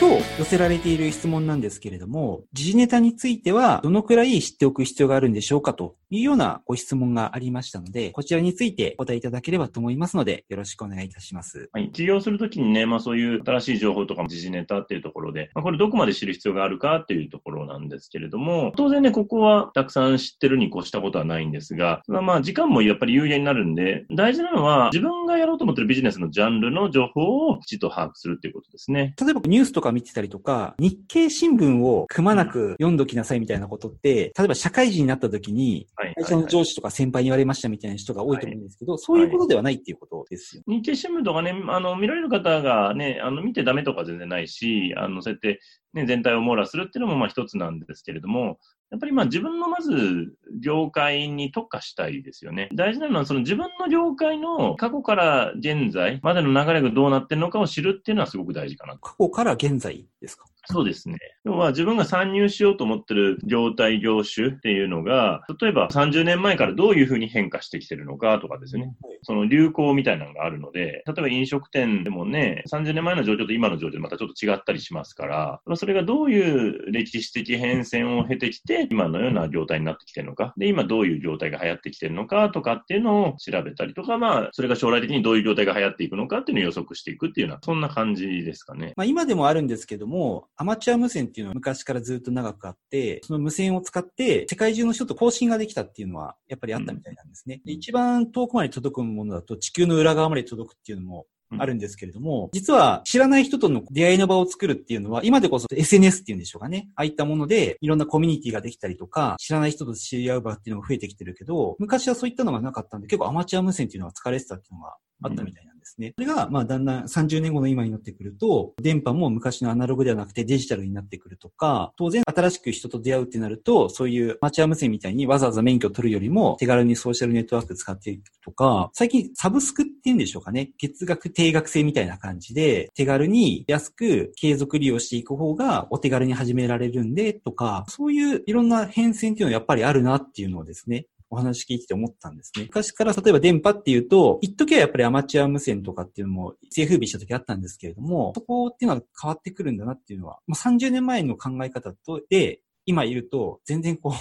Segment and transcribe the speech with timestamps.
[0.00, 11.68] 今日寄せられている質問なんですけれども、時事ネタについてはどのくらい知っておく必要があるんでしょうかというようなご質問がありましたので、こちらについてお答えいただければと思いますので、よろしくお願いいたします。
[11.74, 11.90] はい。
[11.90, 29.14] 起業するときにね、まあそういう新しい情報とか時事ネタっていうところで、まあこれどこまで知る必要があるかっていうところなんですけれども、当然ね、ここはたくさん知ってるに越したことはないんですが、まあ時間もやっぱり有限になるんで、大事なのは自分がやろうと思ってるビジネスのジャンルの情報をきちっと把握するっていうことですね。
[29.20, 45.60] 例えばニュースとか見てたりとか、日経新聞をくまなく読んどきなさいみたいなことって、例えば社会人になった時に、会社の上司とか先輩に言われましたみたいな人が多いと思うんですけど、そういうことではないっていうことですよ、日経新聞とかね、あの、見られる方がね、あの、見てダメとか全然ないし、あの、そうやって、
[45.94, 48.58] ね、全体を網羅するっていうのもまあ一つなんですけれども、
[48.90, 52.68] やっぱりまあ自分のまず業界に特化したいですよね。
[52.74, 58.96] 大事なのはその自分の業界の過去から現在までの流れがどうなってるのかを知るっていうのはすごく大事かな。
[58.98, 60.44] 過去から現在ですか？
[60.66, 61.18] そうですね。
[61.50, 68.94] 要は自分が参入しようと思ってる業態、業種っていうのが、例えば30年前からどういうふうに変化してきてるのかとかですね。
[69.02, 88.92] はい、その流行みたいなのがあるので、例えば飲食店でもね、30年前の状況と今の状況でまたちょっと違ったりしますから、それがどういう歴史的変遷を経てきて、今のような業態になってきてるのか、で、今どういう業態が流行ってきてるのかとかっていうのを調べたりとか、まあ、それが将来的にどういう業態が流行っていくのかっていうのを予測していくっていうのは、そんな感じですかね。
[88.96, 97.60] まあ今でもあるんですけども、アマチュア無線っていうのは昔からずっと長くあって、その無線を使って世界中の人と交信ができたっていうのはやっぱりあったみたいなんですね。
[97.64, 101.26] うん、一番遠くまで届くものだと地球の裏側まで届くっていうのも
[101.58, 106.88] あるんですけれども、うん、実は知らない人との出会いの場を作るっていうのは、今でこそ SNS っていうんでしょうかね。
[106.94, 116.12] ああいったもので、いろんなコミュニティができたりとか、知らない人と知り合う場っていうのが増えてきてるけど、昔はそういったのがなかったんで、結構アマチュア無線っていうのが疲れてたっていうのがあったみたいなんですね。
[116.16, 130.70] それが、まあ、だんだん30年後の今になってくると、電波も昔のアナログではなくてデジタルになってくるとか、当然新しく人と出会うってなると、そういうアマチュア無線みたいにわざわざ免許を取るよりも、手軽にソーシャルネットワーク使っていくとか、最近サブスクって言うんでしょうかね。
[130.78, 142.64] 月額定額制みたいな感じで、手軽に安く継続利用していく方がお手軽に始められるんで、とか、そういういろんな変遷っていうのはやっぱりあるなっていうのをですね、お話聞いてて思ったんですね。
[142.64, 154.12] 昔から例えば電波っていうと、一時はやっぱりアマチュア無線とかっていうのも一世風靡した時あったんですけれども、そこっていうのは変わってくるんだなっていうのは、もう30年前の考え方とで、今いると全然こう、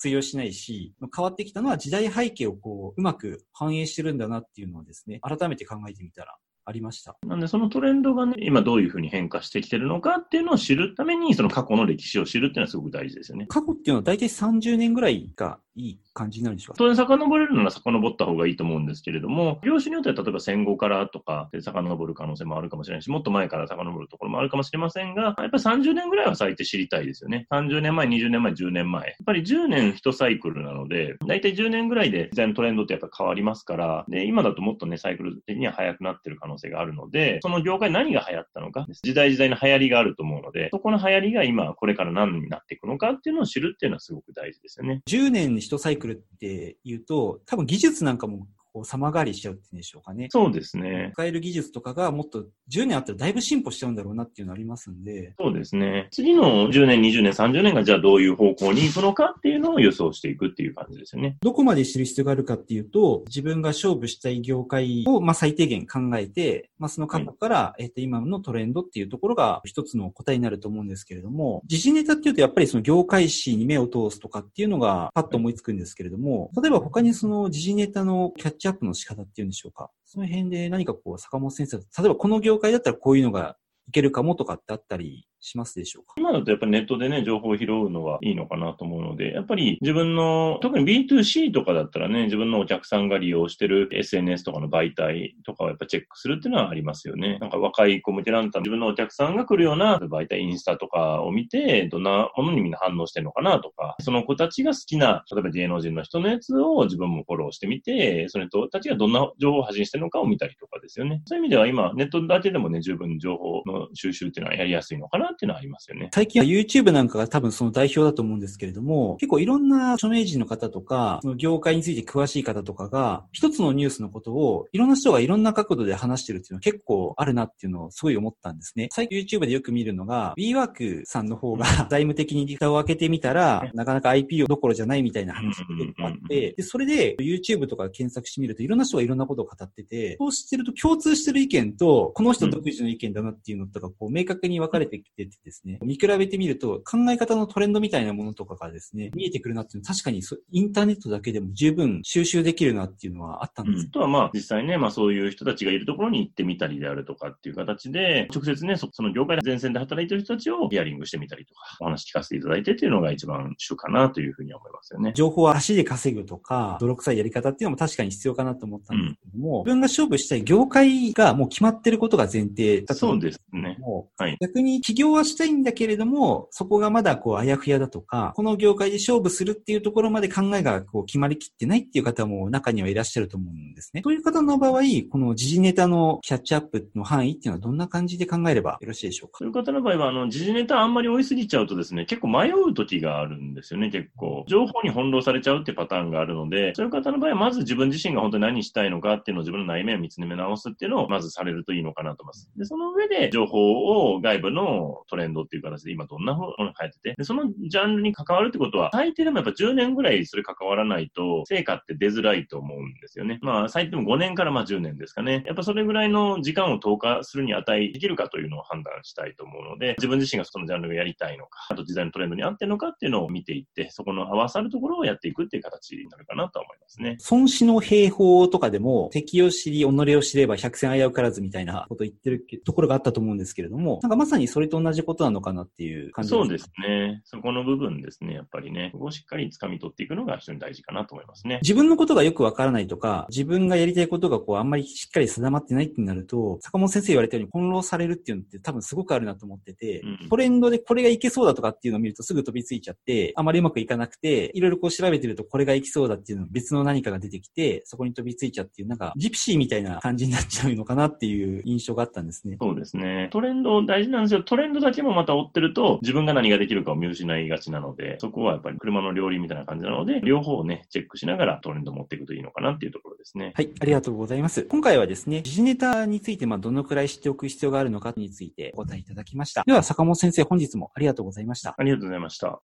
[0.00, 6.36] 通用しないし、変わってきたのは時代背景をこう、うまく反映してるんだなっていうのをですね、改めて考えてみたら
[6.68, 7.16] ありました。
[7.26, 13.46] なんでそのトレンドがね、今どういうふうに変化してきてるのかっていうのを知るために、その過去の歴史を知るっていうのはすごく大事ですよね。
[13.48, 27.46] 過去っていうのは大体30年ぐらいがいい感じになるんでしょうか当然遡れるなら遡った方がいいと思うんですけれども、業種によっては例えば戦後からとかで遡る可能性もあるかもしれないし、もっと前から遡るところもあるかもしれませんが、やっぱり30年ぐらいは最低知りたいですよね。
[27.52, 29.06] 30年前、20年前、10年前。
[29.06, 45.02] やっぱり10年1サイクルなので、大体10年ぐらいで時代のトレンドってやっぱ変わりますから、で、今だともっとね、サイクル的には早くなってる可能性があるので、その業界何が流行ったのか、時代時代の流行りがあると思うので、そこの流行りが今、これから何になっていくのかっていうのを知るっていうのはすごく大事ですよね。
[45.06, 48.46] 10年1サイクルっていうと、多分技術なんかも
[48.78, 50.28] こう様変わりしちゃうっていうんでしょうかね。
[50.30, 51.10] そうですね。
[51.14, 55.34] 使える技術とかがもっと10年あったらだいぶ進歩しちゃうんだろうなっていうのありますんで。
[55.38, 56.08] そうですね。
[56.12, 61.36] 次の10年、20年、30年がじゃあどういう方向に行くのかっていうのを予想していくっていう感じですよね。
[61.40, 79.90] どこまで知る必要があるかっていうと、自分が勝負したい業界をまあ最低限考えて、まあその過去から、はい、えっと今のトレンドっていうところが一つの答えになると思うんですけれども、時事ネタっていうとやっぱりその業界誌に目を通すとかっていうのがパッと思いつくんですけれども、例えば他にその時事ネタのキャッチアップの仕方っていうんでしょうか。
[80.04, 83.56] その辺で何かこう、坂本先生、例えばこの業界だったらこういうのが
[83.88, 86.14] いけるかもとかってあったりしますでしょうか？
[86.18, 97.38] 今だとやっぱりネットでね、情報を拾うのはいいのかなと思うので、やっぱり自分の、特に B2C とかだったらね、自分のお客さんが利用してる SNS とかの媒体とかをやっぱチェックするっていうのはありますよね。
[97.40, 111.22] なんか若い子向けランタン、自分のお客さんが来るような媒体、インスタとかを見て、どんなものにみんな反応してるのかなとか、その子たちが好きな、例えば芸能人の人のやつを自分もフォローしてみて、その人たちがどんな情報を発信してるのかを見たりとかですよね。
[111.26, 116.10] そういう意味では今、ネットだけでもね、十分情報の収集っていうのはやりやすいのかなっていうのはありますよね。
[116.12, 128.88] 最近は YouTube なんかが多分その代表だと思うんですけれども、結構いろんな著名人の方とか、その業界について詳しい方とかが、一つのニュースのことをいろんな人がいろんな角度で話してるっていうのは結構あるなっていうのをすごい思ったんですね。
[128.92, 150.22] 最近 YouTube でよく見るのが、WeWork さんの方が財務的に蓋を開けてみたら、なかなか IP どころじゃないみたいな話が結構あって、で、それで YouTube とか検索してみるといろんな人がいろんなことを語ってて、そうしてると共通してる意見と、この人独自の意見だなっていうのとか、こう明確に分かれてきててですね、見比べてみると考え方のトレンドみたいなものとかがですね、見えてくるなっていうのは確かに
[150.52, 153.84] インターネットだけでも十分収集できるなっていうのはあったんです。
[153.84, 165.12] うん、とはまあ実際ね、まあそういう人たちがいるところに行ってみたりであるとかっていう形で、直接ね、その業界前線で働いてる人たちをヒアリングしてみたりとか、お話聞かせていただいてっていうのが一番主かなというふうに思いますよね。
[165.14, 173.58] 情報は足で稼ぐとか、泥臭いやり方っていうのも確かに必要かなと思ったんですけども、うん、自分が勝負したい業界がもう決まってることが前提だと思うんですけど
[173.98, 184.02] も、はい、逆に起業はしたいんだけれども、そこがまだこうあやふやだとか、この業界で勝負するっていうところまで考えがこう決まりきってないっていう方も中にはいらっしゃると思うんですね。
[184.04, 184.80] そういう方の場合、
[185.10, 189.38] この時事ネタのキャッチアップの範囲っていうのはどんな感じで考えればよろしいでしょうか？
[189.38, 194.44] そういう方の場合は、あの、時事ネタあんまり追いすぎちゃうとですね、結構迷う時があるんですよね、結構。
[194.48, 202.50] 情報に翻弄されちゃうってパターンがあるので、そういう方の場合は、まず自分自身が本当に何したいのかっていうのを自分の内面を見つめ直すっていうのをまずされるといいのかなと思います。
[202.56, 213.38] で、その上で情報を外部のトレンドっていう形で今どんなものが流行ってて、で、そのジャンルに関わるってことは、最低でもやっぱ10年ぐらいそれ関わらないと、成果って出づらいと思うんですよね。
[213.40, 215.42] まあ、最低でも5年からまあ10年ですかね。
[215.46, 227.16] やっぱそれぐらいの時間を投下するに値できるかというのを判断したいと思うので、自分自身がそのジャンルがやりたいのか、あと時代のトレンドに合ってるのかっていうのを見ていって、そこの合わさるところをやっていくっていう形になるかなと思いますね。
[227.30, 237.22] 孫子の兵法とかでも、敵を知り、己を知れば百戦危うからずみたいなこと言ってるところがあったと思うんですけれども、なんかまさにそれと同じことなのかなっていう感じそうですね。
[237.24, 238.90] そこの部分ですね、やっぱりね。
[238.92, 241.60] ここをしっかり掴み取っていくのが非常に大事かなと思いますね。
[241.62, 262.56] 自分のことがよくわからないとか、自分がやりたいことがこうあんまりしっかり定まってないってなると、坂本先生言われたように翻弄されるっていうのって多分すごくあるなと思ってて、うん、トレンドでこれがいけそうだとかっていうのを見るとすぐ飛びついちゃって、あまりうまくいかなくて、いろいろこう調べてるとこれがいきそうだっていうの別の何かが出てきて、そこに飛びついちゃっていう、なんかジプシーみたいな感じになっちゃうのかなっていう印象があったんですね。
[262.60, 263.28] そうですね。
[263.32, 264.42] トレンド大事なんですよ。
[264.42, 273.52] トレンドだけもまた追ってると、自分が何ができるかを見失いがちなので、そこはやっぱり車の両輪みたいな感じなので、両方をね、チェックしながらトレンドを持っていくといいのかなっていうところですね。
[273.54, 274.62] はい、ありがとうございます。
[274.62, 279.64] 今回はですね、時事ネタについて、まあ、どのくらい知っておく必要があるのかについてお答えいただきました。
[279.66, 281.74] では、坂本先生、本日もありがとうございました。
[281.76, 282.60] ありがとうございました。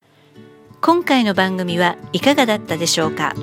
[0.82, 3.34] 今回の番組はいかがだったでしょうか？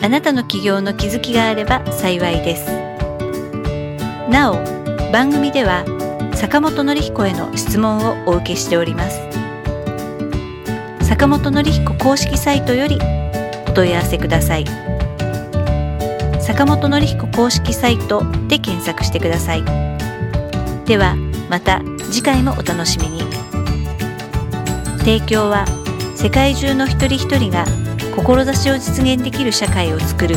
[0.00, 2.70] あなたの起業の気づきがあれば幸いです。
[4.30, 4.54] なお、
[5.12, 5.84] 番組では
[6.38, 9.20] 坂本典彦への質問をお受けしております。
[11.02, 12.96] 坂本典彦公式サイトより
[13.66, 14.64] お問い合わせください。
[16.40, 19.64] 坂本典彦公式サイトで検索してください。
[20.84, 21.16] では
[21.50, 21.82] また
[22.12, 23.22] 次回もお楽しみに。
[24.98, 25.64] 提供は
[26.14, 27.64] 世界中の一人一人が
[28.14, 30.36] 志を実現できる社会をつくる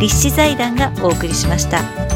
[0.00, 2.11] 立志財団がお送りしました。